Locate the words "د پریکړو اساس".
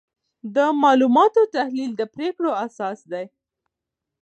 1.97-2.99